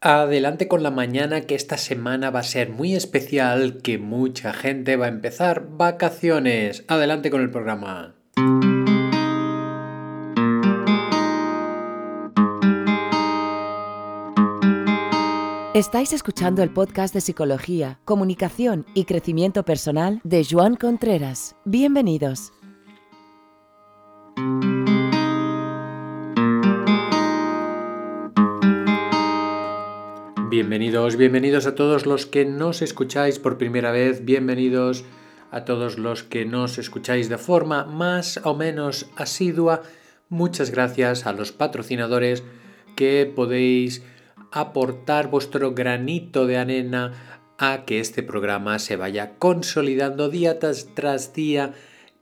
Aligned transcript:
Adelante 0.00 0.68
con 0.68 0.84
la 0.84 0.92
mañana 0.92 1.40
que 1.40 1.56
esta 1.56 1.76
semana 1.76 2.30
va 2.30 2.38
a 2.40 2.44
ser 2.44 2.70
muy 2.70 2.94
especial, 2.94 3.78
que 3.82 3.98
mucha 3.98 4.52
gente 4.52 4.94
va 4.94 5.06
a 5.06 5.08
empezar 5.08 5.70
vacaciones. 5.70 6.84
Adelante 6.86 7.30
con 7.30 7.40
el 7.40 7.50
programa. 7.50 8.14
Estáis 15.74 16.12
escuchando 16.12 16.62
el 16.62 16.72
podcast 16.72 17.12
de 17.12 17.20
Psicología, 17.20 17.98
Comunicación 18.04 18.86
y 18.94 19.04
Crecimiento 19.04 19.64
Personal 19.64 20.20
de 20.22 20.46
Joan 20.48 20.76
Contreras. 20.76 21.56
Bienvenidos. 21.64 22.52
Bienvenidos, 30.60 31.14
bienvenidos 31.14 31.66
a 31.68 31.76
todos 31.76 32.04
los 32.04 32.26
que 32.26 32.44
nos 32.44 32.82
escucháis 32.82 33.38
por 33.38 33.58
primera 33.58 33.92
vez, 33.92 34.24
bienvenidos 34.24 35.04
a 35.52 35.64
todos 35.64 35.98
los 35.98 36.24
que 36.24 36.46
nos 36.46 36.78
escucháis 36.78 37.28
de 37.28 37.38
forma 37.38 37.84
más 37.84 38.40
o 38.42 38.56
menos 38.56 39.08
asidua. 39.14 39.82
Muchas 40.28 40.72
gracias 40.72 41.26
a 41.26 41.32
los 41.32 41.52
patrocinadores 41.52 42.42
que 42.96 43.32
podéis 43.32 44.02
aportar 44.50 45.30
vuestro 45.30 45.74
granito 45.74 46.44
de 46.48 46.56
arena 46.56 47.12
a 47.56 47.84
que 47.84 48.00
este 48.00 48.24
programa 48.24 48.80
se 48.80 48.96
vaya 48.96 49.36
consolidando 49.38 50.28
día 50.28 50.58
tras, 50.58 51.32
día 51.34 51.74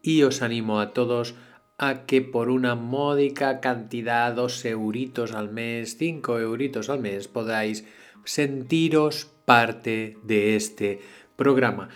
y 0.03 0.25
os 0.25 0.43
animo 0.43 0.81
a 0.81 0.93
todos 0.93 1.37
a 1.79 2.05
que 2.05 2.21
por 2.21 2.51
una 2.51 2.75
módica 2.75 3.61
cantidad, 3.61 4.35
dos 4.35 4.63
euritos 4.67 5.33
al 5.33 5.51
mes, 5.51 5.97
cinco 5.97 6.39
euritos 6.39 6.91
al 6.91 7.01
mes, 7.01 7.29
podáis 7.29 7.87
sentiros 8.27 9.31
parte 9.47 10.19
de 10.23 10.57
este 10.57 11.01
programa. 11.37 11.89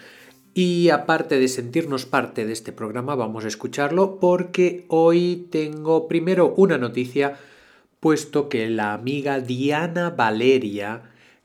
Y 0.55 0.89
aparte 0.89 1.39
de 1.39 1.49
sentirnos 1.49 2.07
parte 2.07 2.47
de 2.47 2.53
este 2.53 2.73
programa, 2.73 3.15
vamos 3.15 3.45
a 3.45 3.49
escucharlo 3.49 4.19
porque 4.19 4.85
hoy 4.89 5.47
tengo 5.51 6.09
primero 6.09 6.55
una 6.57 6.79
noticia, 6.79 7.39
puesto 8.01 8.49
que 8.49 8.69
la 8.69 8.93
amiga 8.95 9.41
Diana 9.41 10.11
Valeria 10.11 11.03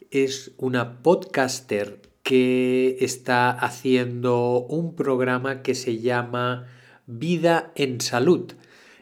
es 0.09 0.51
una 0.57 1.01
podcaster 1.03 2.01
que 2.23 2.97
está 3.01 3.51
haciendo 3.51 4.59
un 4.61 4.95
programa 4.95 5.61
que 5.61 5.75
se 5.75 5.99
llama 5.99 6.67
Vida 7.05 7.71
en 7.75 8.01
Salud. 8.01 8.53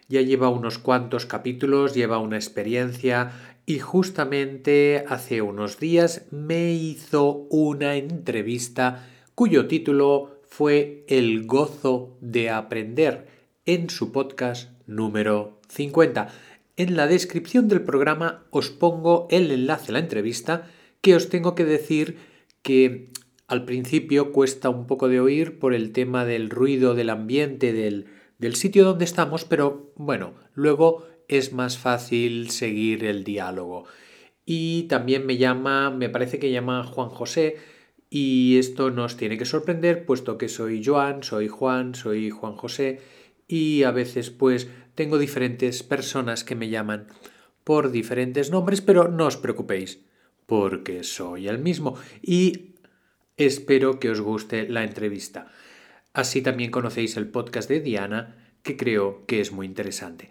Ya 0.10 0.22
lleva 0.22 0.50
unos 0.50 0.78
cuantos 0.78 1.26
capítulos, 1.26 1.94
lleva 1.94 2.18
una 2.18 2.36
experiencia, 2.36 3.32
y 3.66 3.80
justamente 3.80 5.06
hace 5.08 5.42
unos 5.42 5.80
días 5.80 6.26
me 6.32 6.74
hizo 6.74 7.48
una 7.50 7.96
entrevista 7.96 9.08
cuyo 9.36 9.68
título 9.68 10.42
fue 10.44 11.06
El 11.08 11.46
gozo 11.46 12.18
de 12.20 12.50
aprender 12.50 13.28
en 13.66 13.90
su 13.90 14.12
podcast 14.12 14.70
número 14.86 15.60
50. 15.70 16.28
En 16.76 16.98
la 16.98 17.08
descripción 17.08 17.68
del 17.68 17.84
programa 17.84 18.44
os 18.50 18.70
pongo 18.70 19.28
el 19.32 19.50
enlace 19.52 19.92
a 19.92 19.94
la 19.94 20.00
entrevista 20.00 20.68
que 21.02 21.16
os 21.16 21.30
tengo 21.30 21.56
que 21.56 21.66
decir 21.66 22.18
que 22.62 23.10
al 23.48 23.66
principio 23.66 24.32
cuesta 24.32 24.70
un 24.70 24.88
poco 24.88 25.08
de 25.08 25.20
oír 25.20 25.60
por 25.60 25.74
el 25.74 25.92
tema 25.92 26.26
del 26.26 26.50
ruido 26.50 26.96
del 26.96 27.10
ambiente 27.10 27.72
del, 27.72 28.08
del 28.40 28.56
sitio 28.56 28.84
donde 28.84 29.06
estamos, 29.06 29.46
pero 29.46 29.92
bueno, 29.96 30.34
luego 30.54 31.06
es 31.28 31.54
más 31.54 31.78
fácil 31.78 32.50
seguir 32.50 33.04
el 33.06 33.24
diálogo. 33.24 33.86
Y 34.46 34.84
también 34.84 35.26
me 35.26 35.38
llama, 35.38 35.90
me 35.90 36.10
parece 36.10 36.40
que 36.40 36.52
llama 36.52 36.84
Juan 36.84 37.10
José, 37.10 37.58
y 38.10 38.58
esto 38.58 38.92
nos 38.92 39.18
tiene 39.18 39.38
que 39.38 39.46
sorprender, 39.46 40.06
puesto 40.06 40.38
que 40.38 40.50
soy 40.50 40.84
Joan, 40.84 41.24
soy 41.24 41.48
Juan, 41.48 41.96
soy 41.96 42.30
Juan 42.30 42.56
José, 42.56 43.00
y 43.48 43.84
a 43.84 43.92
veces 43.92 44.30
pues 44.30 44.68
tengo 44.96 45.18
diferentes 45.18 45.82
personas 45.82 46.44
que 46.44 46.56
me 46.56 46.70
llaman 46.70 47.08
por 47.64 47.92
diferentes 47.92 48.52
nombres, 48.52 48.82
pero 48.82 49.08
no 49.08 49.26
os 49.26 49.38
preocupéis, 49.38 50.02
porque 50.46 51.04
soy 51.04 51.48
el 51.48 51.60
mismo. 51.60 51.98
Y 52.22 52.76
espero 53.38 54.00
que 54.00 54.10
os 54.10 54.22
guste 54.22 54.68
la 54.70 54.84
entrevista. 54.84 55.52
Así 56.14 56.42
también 56.42 56.72
conocéis 56.72 57.18
el 57.18 57.28
podcast 57.28 57.70
de 57.70 57.80
Diana, 57.80 58.54
que 58.62 58.78
creo 58.78 59.26
que 59.26 59.42
es 59.42 59.52
muy 59.52 59.66
interesante. 59.66 60.30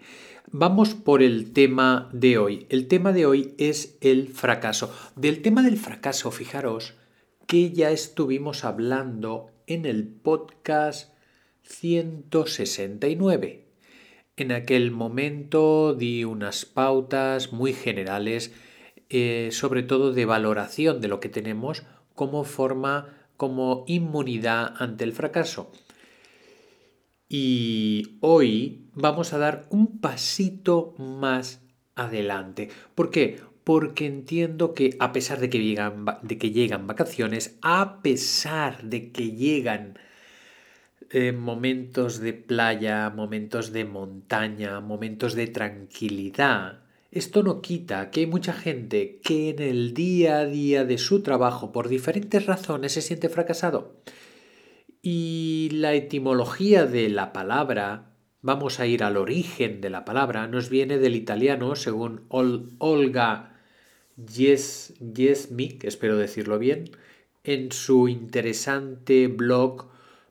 Vamos 0.55 0.93
por 0.93 1.23
el 1.23 1.51
tema 1.51 2.11
de 2.13 2.37
hoy. 2.37 2.67
El 2.69 2.87
tema 2.87 3.11
de 3.11 3.25
hoy 3.25 3.55
es 3.57 3.97
el 4.01 4.27
fracaso. 4.27 4.93
Del 5.15 5.41
tema 5.41 5.63
del 5.63 5.77
fracaso, 5.77 6.29
fijaros 6.29 6.93
que 7.47 7.71
ya 7.71 7.89
estuvimos 7.89 8.63
hablando 8.63 9.47
en 9.65 9.87
el 9.87 10.07
podcast 10.07 11.11
169. 11.63 13.65
En 14.37 14.51
aquel 14.51 14.91
momento 14.91 15.95
di 15.95 16.23
unas 16.23 16.65
pautas 16.65 17.51
muy 17.51 17.73
generales, 17.73 18.53
eh, 19.09 19.49
sobre 19.51 19.81
todo 19.81 20.13
de 20.13 20.25
valoración 20.25 21.01
de 21.01 21.07
lo 21.07 21.19
que 21.19 21.29
tenemos 21.29 21.81
como 22.13 22.43
forma, 22.43 23.25
como 23.37 23.85
inmunidad 23.87 24.75
ante 24.77 25.03
el 25.03 25.13
fracaso. 25.13 25.71
Y 27.35 28.17
hoy 28.19 28.85
vamos 28.93 29.33
a 29.33 29.39
dar 29.39 29.65
un 29.71 29.97
pasito 29.99 30.93
más 30.99 31.63
adelante. 31.95 32.69
¿Por 32.93 33.09
qué? 33.09 33.39
Porque 33.63 34.05
entiendo 34.05 34.75
que 34.75 34.95
a 34.99 35.11
pesar 35.11 35.39
de 35.39 35.49
que 35.49 35.57
llegan, 35.57 36.85
vacaciones, 36.85 37.57
a 37.63 38.03
pesar 38.03 38.83
de 38.83 39.11
que 39.11 39.31
llegan 39.31 39.97
eh, 41.09 41.31
momentos 41.31 42.19
de 42.19 42.33
playa, 42.33 43.09
momentos 43.09 43.71
de 43.71 43.85
montaña, 43.85 44.79
momentos 44.79 45.33
de 45.33 45.47
tranquilidad, 45.47 46.81
esto 47.09 47.41
no 47.41 47.61
quita 47.63 48.11
que 48.11 48.19
hay 48.19 48.27
mucha 48.27 48.53
gente 48.53 49.19
que 49.23 49.49
en 49.49 49.59
el 49.59 49.95
día 49.95 50.37
a 50.37 50.45
día 50.45 50.85
de 50.85 50.99
su 50.99 51.23
trabajo, 51.23 51.71
por 51.71 51.89
diferentes 51.89 52.45
razones, 52.45 52.91
se 52.91 53.01
siente 53.01 53.27
fracasado. 53.27 53.95
Y 55.05 55.67
la 55.73 55.93
etimología 55.93 56.85
de 56.85 57.09
la 57.09 57.33
palabra, 57.33 58.13
vamos 58.41 58.79
a 58.79 58.87
ir 58.87 59.03
al 59.03 59.17
origen 59.17 59.81
de 59.81 59.89
la 59.89 60.05
palabra, 60.05 60.47
nos 60.47 60.69
viene 60.69 60.97
del 60.97 61.15
italiano, 61.15 61.75
según 61.75 62.21
Olga 62.29 63.59
Jesmik, 64.25 65.83
espero 65.83 66.15
decirlo 66.15 66.57
bien, 66.57 66.89
en 67.43 67.73
su 67.73 68.07
interesante 68.07 69.27
blog 69.27 69.89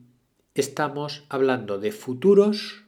estamos 0.54 1.24
hablando 1.28 1.78
de 1.78 1.92
futuros 1.92 2.84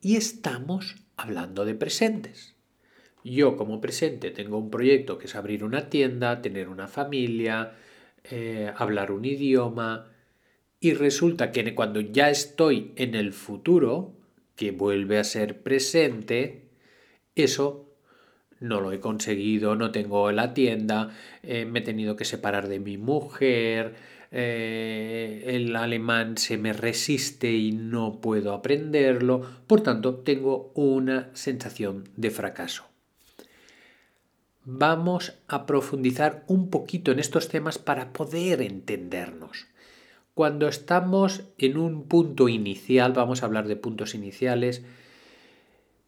y 0.00 0.16
estamos 0.16 0.96
hablando 1.16 1.64
de 1.64 1.74
presentes. 1.74 2.54
Yo 3.24 3.56
como 3.56 3.80
presente 3.80 4.30
tengo 4.30 4.58
un 4.58 4.70
proyecto 4.70 5.18
que 5.18 5.26
es 5.26 5.34
abrir 5.34 5.64
una 5.64 5.90
tienda, 5.90 6.40
tener 6.40 6.68
una 6.68 6.88
familia, 6.88 7.72
eh, 8.24 8.72
hablar 8.76 9.12
un 9.12 9.24
idioma 9.24 10.10
y 10.80 10.94
resulta 10.94 11.52
que 11.52 11.74
cuando 11.74 12.00
ya 12.00 12.30
estoy 12.30 12.92
en 12.96 13.14
el 13.14 13.32
futuro, 13.32 14.14
que 14.60 14.72
vuelve 14.72 15.18
a 15.18 15.24
ser 15.24 15.62
presente, 15.62 16.68
eso 17.34 17.94
no 18.60 18.82
lo 18.82 18.92
he 18.92 19.00
conseguido, 19.00 19.74
no 19.74 19.90
tengo 19.90 20.30
la 20.32 20.52
tienda, 20.52 21.16
eh, 21.42 21.64
me 21.64 21.78
he 21.78 21.82
tenido 21.82 22.14
que 22.14 22.26
separar 22.26 22.68
de 22.68 22.78
mi 22.78 22.98
mujer, 22.98 23.94
eh, 24.30 25.44
el 25.46 25.74
alemán 25.74 26.36
se 26.36 26.58
me 26.58 26.74
resiste 26.74 27.50
y 27.50 27.72
no 27.72 28.20
puedo 28.20 28.52
aprenderlo, 28.52 29.40
por 29.66 29.80
tanto 29.80 30.16
tengo 30.16 30.72
una 30.74 31.30
sensación 31.32 32.10
de 32.16 32.30
fracaso. 32.30 32.84
Vamos 34.66 35.38
a 35.48 35.64
profundizar 35.64 36.44
un 36.48 36.68
poquito 36.68 37.12
en 37.12 37.18
estos 37.18 37.48
temas 37.48 37.78
para 37.78 38.12
poder 38.12 38.60
entendernos. 38.60 39.69
Cuando 40.40 40.68
estamos 40.68 41.42
en 41.58 41.76
un 41.76 42.08
punto 42.08 42.48
inicial, 42.48 43.12
vamos 43.12 43.42
a 43.42 43.44
hablar 43.44 43.68
de 43.68 43.76
puntos 43.76 44.14
iniciales, 44.14 44.82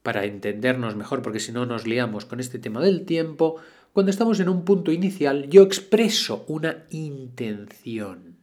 para 0.02 0.24
entendernos 0.24 0.96
mejor, 0.96 1.20
porque 1.20 1.38
si 1.38 1.52
no 1.52 1.66
nos 1.66 1.86
liamos 1.86 2.24
con 2.24 2.40
este 2.40 2.58
tema 2.58 2.80
del 2.80 3.04
tiempo, 3.04 3.56
cuando 3.92 4.08
estamos 4.08 4.40
en 4.40 4.48
un 4.48 4.64
punto 4.64 4.90
inicial, 4.90 5.50
yo 5.50 5.60
expreso 5.60 6.46
una 6.48 6.86
intención. 6.88 8.38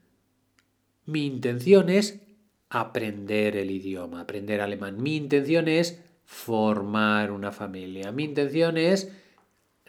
Mi 1.07 1.25
intención 1.25 1.89
es 1.89 2.21
aprender 2.69 3.57
el 3.57 3.71
idioma, 3.71 4.21
aprender 4.21 4.62
alemán. 4.62 5.01
Mi 5.01 5.15
intención 5.15 5.68
es 5.68 6.03
formar 6.24 7.31
una 7.31 7.51
familia. 7.51 8.12
Mi 8.12 8.25
intención 8.25 8.77
es 8.77 9.12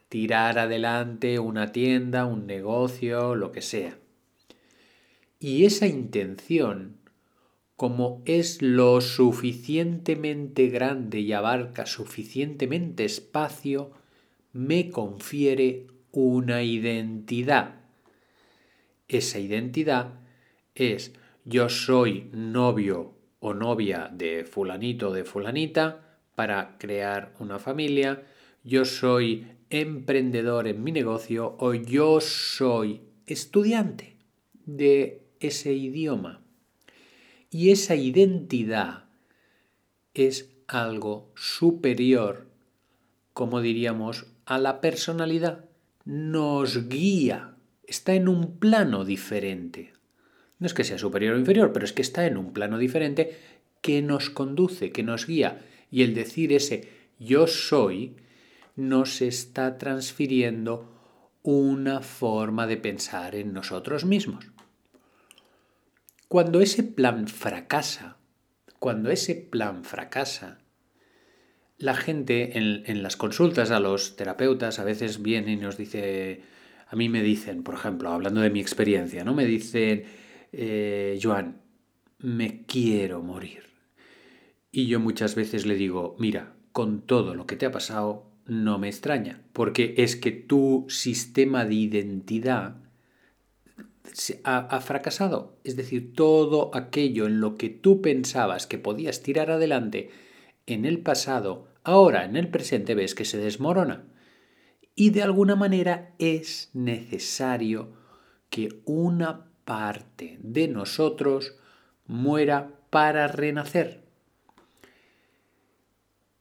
tirar 0.09 0.59
adelante 0.59 1.39
una 1.39 1.73
tienda, 1.73 2.25
un 2.25 2.47
negocio, 2.47 3.35
lo 3.35 3.53
que 3.53 3.61
sea. 3.61 4.00
Y 5.43 5.65
esa 5.65 5.87
intención, 5.87 6.99
como 7.75 8.21
es 8.27 8.61
lo 8.61 9.01
suficientemente 9.01 10.69
grande 10.69 11.21
y 11.21 11.33
abarca 11.33 11.87
suficientemente 11.87 13.07
espacio, 13.07 13.91
me 14.53 14.91
confiere 14.91 15.87
una 16.13 16.63
identidad. 16.63 17.81
Esa 19.09 19.39
identidad 19.39 20.21
es 20.75 21.15
yo 21.47 21.71
soy 21.71 22.29
novio 22.33 23.15
o 23.39 23.55
novia 23.55 24.11
de 24.13 24.45
fulanito 24.45 25.09
o 25.09 25.13
de 25.15 25.25
fulanita 25.25 26.19
para 26.35 26.77
crear 26.77 27.35
una 27.39 27.59
familia, 27.59 28.27
yo 28.63 28.85
soy 28.85 29.47
emprendedor 29.71 30.69
en 30.69 30.85
mi 30.85 30.93
negocio 30.93 31.57
o 31.59 31.73
yo 31.73 32.21
soy 32.21 33.01
estudiante 33.25 34.17
de 34.67 35.20
ese 35.41 35.73
idioma. 35.73 36.43
Y 37.51 37.71
esa 37.71 37.97
identidad 37.97 39.05
es 40.15 40.51
algo 40.69 41.33
superior, 41.35 42.47
como 43.33 43.61
diríamos, 43.61 44.27
a 44.45 44.59
la 44.59 44.81
personalidad. 44.81 45.65
Nos 46.05 46.89
guía, 46.89 47.57
está 47.87 48.15
en 48.15 48.29
un 48.29 48.59
plano 48.59 49.05
diferente. 49.05 49.93
No 50.59 50.67
es 50.67 50.75
que 50.75 50.85
sea 50.85 50.99
superior 50.99 51.35
o 51.35 51.39
inferior, 51.39 51.73
pero 51.73 51.85
es 51.85 51.93
que 51.93 52.03
está 52.03 52.27
en 52.27 52.37
un 52.37 52.53
plano 52.53 52.79
diferente 52.79 53.37
que 53.81 54.03
nos 54.03 54.31
conduce, 54.31 54.93
que 54.93 55.03
nos 55.03 55.27
guía. 55.27 55.65
Y 55.91 56.03
el 56.03 56.15
decir 56.15 56.53
ese 56.53 56.89
yo 57.19 57.47
soy 57.47 58.17
nos 58.77 59.23
está 59.23 59.79
transfiriendo 59.79 60.89
una 61.43 62.01
forma 62.01 62.67
de 62.67 62.77
pensar 62.77 63.35
en 63.35 63.53
nosotros 63.53 64.05
mismos. 64.05 64.47
Cuando 66.31 66.61
ese 66.61 66.85
plan 66.85 67.27
fracasa, 67.27 68.17
cuando 68.79 69.11
ese 69.11 69.35
plan 69.35 69.83
fracasa, 69.83 70.61
la 71.77 71.97
gente 71.97 72.57
en, 72.57 73.03
las 73.03 73.17
consultas 73.17 73.73
a 73.73 73.81
los 73.81 74.15
terapeutas 74.15 74.79
a 74.79 74.85
veces 74.85 75.23
viene 75.23 75.55
y 75.55 75.57
nos 75.57 75.77
dice, 75.77 76.43
a 76.87 76.95
mí 76.95 77.09
me 77.09 77.25
dicen, 77.25 77.65
por 77.65 77.75
ejemplo, 77.75 78.11
hablando 78.11 78.43
de 78.43 78.51
mi 78.51 78.61
experiencia, 78.61 79.25
¿no? 79.25 79.35
Me 79.35 79.45
dicen, 79.45 80.05
eh, 80.53 81.19
Joan, 81.21 81.63
me 82.21 82.65
quiero 82.65 83.25
morir. 83.25 83.65
Y 84.71 84.87
yo 84.87 85.01
muchas 85.01 85.35
veces 85.35 85.67
le 85.67 85.75
digo, 85.75 86.15
mira, 86.21 86.55
con 86.71 87.03
todo 87.03 87.35
lo 87.35 87.49
que 87.49 87.57
te 87.57 87.67
ha 87.67 87.73
pasado, 87.73 88.31
no 88.47 88.79
me 88.79 88.87
extraña, 88.87 89.43
porque 89.53 89.95
es 89.99 90.15
que 90.15 90.31
tu 90.31 90.87
sistema 90.89 91.65
de 91.65 91.75
identidad 91.75 92.77
ha, 94.45 94.81
fracasado. 94.81 95.57
Es 95.65 95.77
decir, 95.77 96.15
todo 96.15 96.71
aquello 96.75 97.27
en 97.27 97.41
lo 97.41 97.57
que 97.57 97.69
tú 97.69 98.01
pensabas 98.01 98.67
que 98.67 98.79
podías 98.79 99.23
tirar 99.23 99.51
adelante 99.51 100.11
en 100.67 100.85
el 100.85 101.01
pasado, 101.01 101.69
ahora 101.83 102.25
en 102.25 102.37
el 102.37 102.49
presente 102.49 102.95
ves 102.95 103.15
que 103.15 103.25
se 103.25 103.39
desmorona. 103.39 104.05
Y 104.95 105.11
de 105.11 105.23
alguna 105.23 105.57
manera 105.57 106.15
es 106.19 106.71
necesario 106.73 107.93
que 108.51 108.81
una 108.85 109.47
parte 109.65 110.39
de 110.43 110.69
nosotros 110.69 111.57
muera 112.07 112.73
para 112.91 113.29
renacer. 113.29 114.03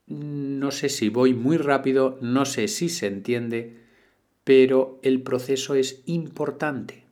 No 0.08 0.72
sé 0.72 0.90
si 0.90 1.10
voy 1.10 1.36
muy 1.36 1.58
rápido, 1.58 2.18
no 2.22 2.46
sé 2.46 2.68
si 2.68 2.90
se 2.90 3.06
entiende, 3.06 3.78
pero 4.44 5.00
el 5.04 5.22
proceso 5.22 5.76
es 5.76 6.02
importante. 6.08 7.09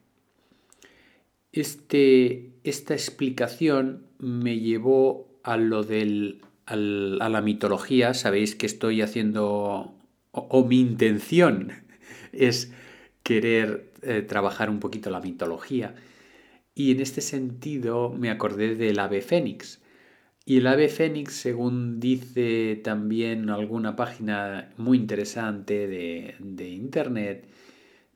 Este, 1.57 2.51
esta 2.63 2.93
explicación 2.93 4.05
me 4.19 4.59
llevó 4.59 5.39
a 5.41 5.57
lo 5.57 5.81
del, 5.81 6.41
a 6.67 6.75
la 6.75 7.41
mitología. 7.41 8.13
Sabéis 8.13 8.53
que 8.53 8.67
estoy 8.67 9.01
haciendo, 9.01 9.95
o, 10.33 10.65
mi 10.67 10.79
intención 10.79 11.71
es 12.31 12.71
querer 13.23 13.91
eh, 14.03 14.21
trabajar 14.21 14.69
un 14.69 14.79
poquito 14.79 15.09
la 15.09 15.19
mitología. 15.19 15.95
Y 16.75 16.91
en 16.91 16.99
este 16.99 17.21
sentido 17.21 18.11
me 18.11 18.29
acordé 18.29 18.75
del 18.75 18.99
ave 18.99 19.21
fénix. 19.21 19.81
Y 20.45 20.57
el 20.57 20.67
ave 20.67 20.89
fénix, 20.89 21.33
según 21.33 21.99
dice 21.99 22.79
también 22.83 23.49
alguna 23.49 23.95
página 23.95 24.75
muy 24.77 24.99
interesante 24.99 25.87
de, 25.87 26.35
de 26.37 26.69
internet, 26.69 27.47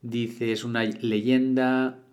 dice 0.04 0.52
es 0.52 0.64
una 0.64 0.84
leyenda 0.84 2.04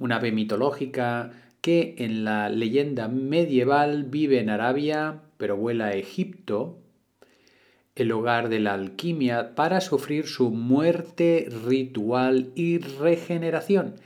un 0.00 0.12
ave 0.12 0.32
mitológica 0.32 1.30
que 1.60 1.94
en 1.98 2.24
la 2.24 2.48
leyenda 2.48 3.06
medieval 3.06 4.04
vive 4.04 4.40
en 4.40 4.48
Arabia, 4.48 5.20
pero 5.36 5.56
vuela 5.56 5.86
a 5.86 5.94
Egipto, 5.94 6.78
el 7.94 8.10
hogar 8.12 8.48
de 8.48 8.60
la 8.60 8.72
alquimia, 8.72 9.54
para 9.54 9.82
sufrir 9.82 10.26
su 10.26 10.50
muerte 10.50 11.48
ritual 11.66 12.50
y 12.54 12.78
regeneración. 12.78 13.96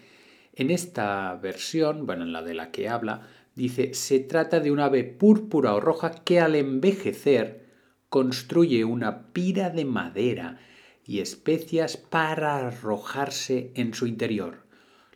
En 0.52 0.72
esta 0.72 1.32
versión, 1.36 2.06
bueno, 2.06 2.24
en 2.24 2.32
la 2.32 2.42
de 2.42 2.54
la 2.54 2.72
que 2.72 2.88
habla, 2.88 3.28
dice, 3.54 3.94
se 3.94 4.18
trata 4.18 4.58
de 4.58 4.72
un 4.72 4.80
ave 4.80 5.04
púrpura 5.04 5.74
o 5.74 5.80
roja 5.80 6.10
que 6.24 6.40
al 6.40 6.56
envejecer 6.56 7.66
construye 8.08 8.84
una 8.84 9.32
pira 9.32 9.70
de 9.70 9.84
madera 9.84 10.58
y 11.06 11.20
especias 11.20 11.96
para 11.96 12.66
arrojarse 12.66 13.70
en 13.76 13.94
su 13.94 14.08
interior. 14.08 14.63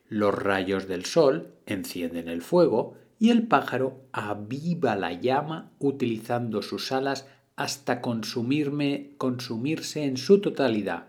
Los 0.09 0.35
rayos 0.35 0.89
del 0.89 1.05
sol 1.05 1.55
encienden 1.67 2.29
el 2.29 2.43
fuego 2.43 2.97
y 3.19 3.31
el 3.31 3.47
pájaro 3.47 4.01
aviva 4.13 4.97
la 4.97 5.13
llama 5.13 5.73
utilizando 5.79 6.63
sus 6.63 6.93
alas 6.93 7.27
hasta 7.57 8.01
consumirse 8.01 10.05
en 10.05 10.17
su 10.17 10.41
totalidad. 10.41 11.09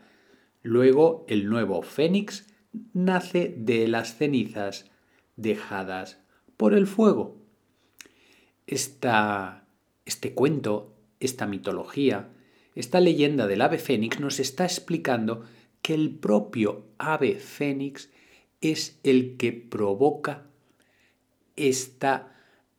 Luego 0.63 1.25
el 1.29 1.47
nuevo 1.47 1.81
fénix 1.81 2.47
nace 2.93 3.53
de 3.57 3.87
las 3.87 4.15
cenizas 4.15 4.89
dejadas 5.35 6.19
por 6.57 6.73
el 6.73 6.87
fuego. 6.87 7.37
Esta, 8.67 9.65
este 10.05 10.33
cuento, 10.33 10.95
esta 11.19 11.45
mitología, 11.45 12.29
esta 12.75 12.99
leyenda 12.99 13.47
del 13.47 13.61
ave 13.61 13.77
fénix 13.77 14.19
nos 14.19 14.39
está 14.39 14.65
explicando 14.65 15.45
que 15.81 15.93
el 15.93 16.11
propio 16.11 16.85
ave 16.97 17.35
fénix 17.35 18.09
es 18.61 18.99
el 19.03 19.37
que 19.37 19.53
provoca 19.53 20.45
esta 21.55 22.35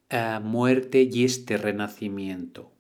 eh, 0.09 0.39
muerte 0.43 1.09
y 1.11 1.25
este 1.25 1.57
renacimiento. 1.57 2.71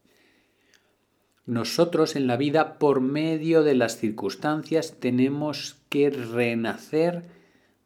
Nosotros 1.46 2.16
en 2.16 2.26
la 2.26 2.36
vida, 2.36 2.78
por 2.78 3.00
medio 3.00 3.62
de 3.62 3.74
las 3.74 3.98
circunstancias, 3.98 4.96
tenemos 5.00 5.78
que 5.88 6.10
renacer 6.10 7.24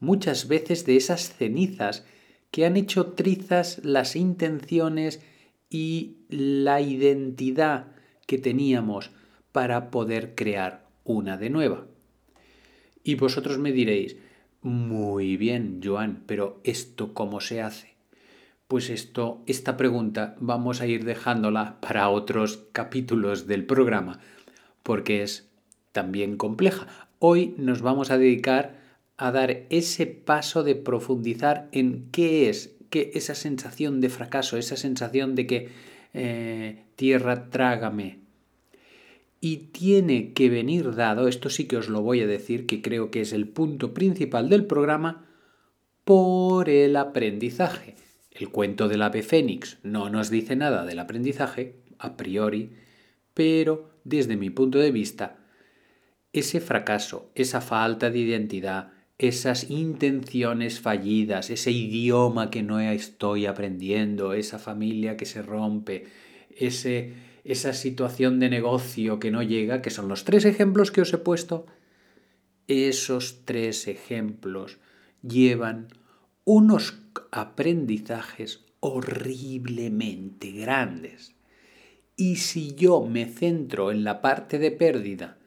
muchas 0.01 0.49
veces 0.49 0.85
de 0.85 0.97
esas 0.97 1.35
cenizas 1.35 2.05
que 2.51 2.67
han 2.67 2.77
hecho 2.77 3.13
trizas 3.13 3.81
las 3.83 4.17
intenciones 4.17 5.23
y 5.71 6.19
la 6.29 6.81
identidad 6.81 7.87
que 8.27 8.39
teníamos 8.39 9.11
para 9.51 9.91
poder 9.91 10.35
crear 10.35 10.87
una 11.05 11.37
de 11.37 11.51
nueva. 11.51 11.87
Y 13.03 13.17
vosotros 13.17 13.59
me 13.59 13.73
diréis, 13.73 14.17
muy 14.65 15.37
bien, 15.37 15.81
Joan, 15.85 16.23
pero 16.27 16.59
¿esto 16.65 17.13
cómo 17.13 17.43
se 17.43 17.61
hace? 17.61 17.95
Pues 18.67 18.89
esto, 18.89 19.43
esta 19.47 19.77
pregunta 19.77 20.37
vamos 20.41 20.81
a 20.81 20.87
ir 20.87 21.05
dejándola 21.05 21.79
para 21.83 22.09
otros 22.09 22.65
capítulos 22.73 23.47
del 23.47 23.67
programa, 23.67 24.21
porque 24.83 25.23
es 25.23 25.51
también 25.93 26.39
compleja. 26.39 26.87
Hoy 27.19 27.55
nos 27.59 27.83
vamos 27.83 28.11
a 28.11 28.17
dedicar 28.17 28.81
a 29.19 29.31
dar 29.33 29.67
ese 29.69 30.07
paso 30.07 30.63
de 30.63 30.77
profundizar 30.77 31.69
en 31.71 32.09
qué 32.11 32.49
es 32.49 32.75
que 32.89 33.11
esa 33.15 33.35
sensación 33.35 34.01
de 34.01 34.09
fracaso, 34.09 34.57
esa 34.57 34.79
sensación 34.79 35.35
de 35.35 35.47
que 35.47 35.69
eh, 36.15 36.85
tierra 36.97 37.51
trágame. 37.51 38.24
Y 39.45 39.59
tiene 39.59 40.33
que 40.33 40.49
venir 40.49 40.95
dado, 40.95 41.29
esto 41.29 41.51
sí 41.51 41.67
que 41.67 41.77
os 41.77 41.91
lo 41.91 42.01
voy 42.01 42.23
a 42.23 42.27
decir, 42.27 42.65
que 42.65 42.81
creo 42.81 43.11
que 43.11 43.21
es 43.21 43.35
el 43.35 43.47
punto 43.47 43.93
principal 43.93 44.49
del 44.49 44.65
programa, 44.65 45.27
por 46.03 46.71
el 46.71 46.97
aprendizaje. 46.97 47.95
El 48.31 48.49
cuento 48.49 48.89
del 48.89 49.03
ave 49.03 49.23
fénix 49.23 49.81
no 49.83 50.09
nos 50.09 50.31
dice 50.31 50.57
nada 50.57 50.87
del 50.87 50.99
aprendizaje, 50.99 51.77
a 51.99 52.17
priori, 52.17 52.71
pero 53.35 53.91
desde 54.05 54.39
mi 54.39 54.49
punto 54.49 54.79
de 54.79 54.91
vista, 54.91 55.37
ese 56.33 56.63
fracaso, 56.63 57.31
esa 57.35 57.61
falta 57.61 58.09
de 58.09 58.21
identidad, 58.21 58.93
esas 59.19 59.69
intenciones 59.69 60.81
fallidas, 60.81 61.51
ese 61.51 61.71
idioma 61.71 62.49
que 62.49 62.63
no 62.63 62.81
estoy 62.81 63.45
aprendiendo, 63.45 64.33
esa 64.33 64.59
familia 64.59 65.19
que 65.19 65.27
se 65.27 65.43
rompe, 65.43 66.07
ese, 66.57 67.34
esa 67.45 67.73
situación 67.75 68.41
de 68.41 68.49
negocio 68.49 69.19
que 69.19 69.31
no 69.31 69.43
llega, 69.43 69.83
que 69.83 69.91
son 69.91 70.09
los 70.09 70.25
tres 70.25 70.45
ejemplos 70.45 70.91
que 70.91 71.03
os 71.03 71.13
he 71.13 71.19
puesto, 71.19 71.67
esos 72.67 73.45
tres 73.45 73.87
ejemplos 73.87 74.79
llevan 75.23 75.89
unos 76.45 76.99
aprendizajes 77.31 78.65
horriblemente 78.81 80.53
grandes. 80.53 81.35
Y 82.17 82.37
si 82.37 82.75
yo 82.75 83.03
me 83.03 83.27
centro 83.27 83.91
en 83.91 84.05
la 84.05 84.23
parte 84.23 84.59
de 84.59 84.71
pérdida, 84.71 85.39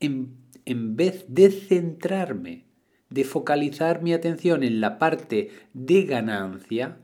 en, 0.00 0.36
en 0.64 0.96
vez 0.96 1.24
de 1.28 1.50
centrarme 1.50 2.64
de 3.10 3.24
focalizar 3.24 4.02
mi 4.02 4.12
atención 4.12 4.64
en 4.64 4.80
la 4.80 4.98
parte 4.98 5.50
de 5.72 6.04
ganancia, 6.04 6.98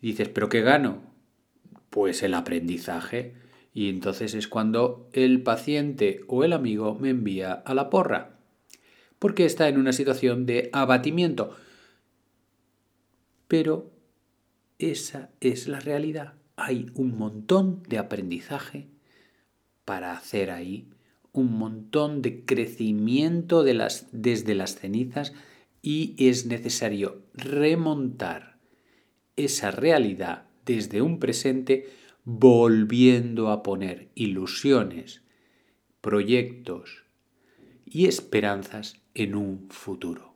dices, 0.00 0.28
¿pero 0.28 0.48
qué 0.48 0.62
gano? 0.62 1.02
Pues 1.90 2.22
el 2.22 2.34
aprendizaje. 2.34 3.34
Y 3.78 3.90
entonces 3.90 4.34
es 4.34 4.48
cuando 4.48 5.08
el 5.12 5.40
paciente 5.44 6.22
o 6.26 6.42
el 6.42 6.52
amigo 6.52 6.96
me 6.96 7.10
envía 7.10 7.52
a 7.52 7.74
la 7.74 7.90
porra, 7.90 8.40
porque 9.20 9.44
está 9.44 9.68
en 9.68 9.78
una 9.78 9.92
situación 9.92 10.46
de 10.46 10.68
abatimiento. 10.72 11.56
Pero 13.46 13.92
esa 14.80 15.30
es 15.38 15.68
la 15.68 15.78
realidad. 15.78 16.34
Hay 16.56 16.90
un 16.96 17.16
montón 17.16 17.84
de 17.84 17.98
aprendizaje 17.98 18.88
para 19.84 20.10
hacer 20.10 20.50
ahí 20.50 20.88
un 21.30 21.56
montón 21.56 22.20
de 22.20 22.44
crecimiento 22.44 23.62
de 23.62 23.74
las, 23.74 24.08
desde 24.10 24.56
las 24.56 24.74
cenizas 24.74 25.34
y 25.82 26.16
es 26.18 26.46
necesario 26.46 27.22
remontar 27.32 28.58
esa 29.36 29.70
realidad 29.70 30.48
desde 30.66 31.00
un 31.00 31.20
presente 31.20 31.86
volviendo 32.30 33.48
a 33.48 33.62
poner 33.62 34.10
ilusiones, 34.14 35.22
proyectos 36.02 37.04
y 37.86 38.04
esperanzas 38.04 39.00
en 39.14 39.34
un 39.34 39.70
futuro, 39.70 40.34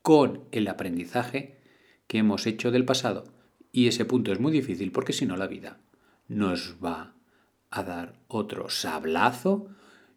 con 0.00 0.44
el 0.52 0.68
aprendizaje 0.68 1.60
que 2.06 2.16
hemos 2.16 2.46
hecho 2.46 2.70
del 2.70 2.86
pasado. 2.86 3.24
Y 3.72 3.88
ese 3.88 4.06
punto 4.06 4.32
es 4.32 4.40
muy 4.40 4.52
difícil 4.52 4.90
porque 4.90 5.12
si 5.12 5.26
no 5.26 5.36
la 5.36 5.48
vida 5.48 5.80
nos 6.28 6.76
va 6.82 7.14
a 7.68 7.82
dar 7.82 8.14
otro 8.26 8.70
sablazo 8.70 9.68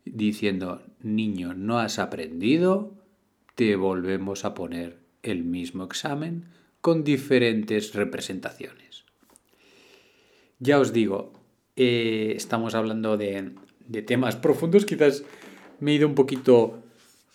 diciendo, 0.06 0.82
niño, 1.01 1.56
no 1.56 1.80
has 1.80 2.00
aprendido, 2.00 2.96
te 3.56 3.75
volvemos 3.75 4.46
a 4.46 4.54
poner 4.54 5.01
el 5.24 5.44
mismo 5.44 5.84
examen 5.84 6.46
con 6.80 7.04
diferentes 7.04 7.94
representaciones. 7.94 8.87
Ya 10.60 10.80
os 10.80 10.92
digo, 10.92 11.34
eh, 11.76 12.34
estamos 12.36 12.74
hablando 12.74 13.16
de, 13.16 13.52
de, 13.86 14.02
temas 14.02 14.36
profundos, 14.36 14.86
quizás 14.86 15.24
me 15.80 15.92
he 15.92 15.96
ido 15.96 16.08
un 16.08 16.16
poquito, 16.16 16.82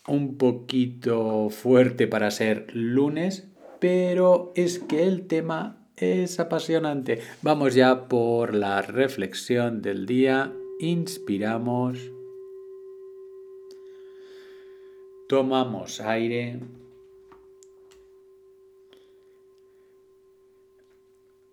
un 0.09 0.37
poquito 0.37 1.49
fuerte 1.49 2.09
para 2.09 2.33
ser 2.33 2.67
lunes, 2.75 3.49
pero 3.79 4.53
es 4.57 4.81
que 4.81 5.05
el 5.05 5.29
tema 5.29 5.87
es 5.97 6.41
apasionante. 6.41 7.21
Vamos 7.43 7.75
ya 7.75 8.09
por 8.09 8.55
la 8.55 8.83
reflexión 8.83 9.83
del 9.83 10.07
día. 10.07 10.53
Inspiramos. 10.81 12.11
Tomamos 15.29 16.01
aire. 16.01 16.59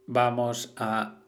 Vamos 0.08 0.74
a 0.76 1.19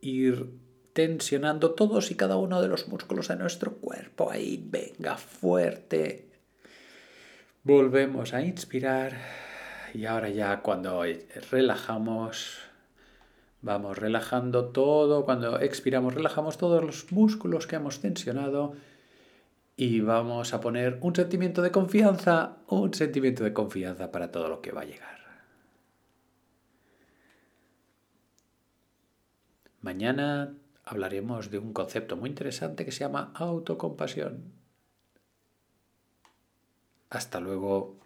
ir 0.00 0.50
tensionando 0.92 1.72
todos 1.72 2.10
y 2.10 2.16
cada 2.16 2.36
uno 2.36 2.60
de 2.60 2.68
los 2.68 2.88
músculos 2.88 3.28
de 3.28 3.36
nuestro 3.36 3.76
cuerpo. 3.76 4.30
Ahí, 4.30 4.60
venga, 4.68 5.16
fuerte. 5.16 6.28
Volvemos 7.62 8.34
a 8.34 8.42
inspirar. 8.42 9.16
Y 9.94 10.06
ahora 10.06 10.28
ya 10.28 10.60
cuando 10.60 11.04
relajamos, 11.50 12.58
vamos 13.62 13.96
relajando 13.96 14.66
todo. 14.66 15.24
Cuando 15.24 15.60
expiramos, 15.60 16.14
relajamos 16.14 16.58
todos 16.58 16.82
los 16.82 17.12
músculos 17.12 17.66
que 17.66 17.76
hemos 17.76 18.00
tensionado. 18.00 18.74
Y 19.76 20.00
vamos 20.00 20.52
a 20.52 20.60
poner 20.60 20.98
un 21.02 21.14
sentimiento 21.14 21.62
de 21.62 21.70
confianza, 21.70 22.56
un 22.66 22.92
sentimiento 22.92 23.44
de 23.44 23.52
confianza 23.52 24.10
para 24.10 24.32
todo 24.32 24.48
lo 24.48 24.60
que 24.60 24.72
va 24.72 24.80
a 24.80 24.86
llegar. 24.86 25.17
Mañana 29.80 30.54
hablaremos 30.84 31.50
de 31.50 31.58
un 31.58 31.72
concepto 31.72 32.16
muy 32.16 32.30
interesante 32.30 32.84
que 32.84 32.92
se 32.92 33.00
llama 33.00 33.32
autocompasión. 33.34 34.52
Hasta 37.10 37.40
luego. 37.40 37.97